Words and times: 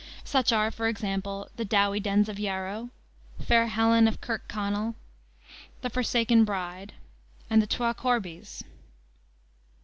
Such 0.23 0.51
are, 0.51 0.71
for 0.71 0.87
example, 0.87 1.47
The 1.57 1.63
Dowie 1.63 1.99
Dens 1.99 2.27
of 2.27 2.39
Yarrow, 2.39 2.89
Fair 3.39 3.67
Helen 3.67 4.07
of 4.07 4.19
Kirkconnell, 4.19 4.95
The 5.83 5.91
Forsaken 5.91 6.43
Bride, 6.43 6.93
and 7.51 7.61
The 7.61 7.67
Twa 7.67 7.93
Corbies. 7.93 8.63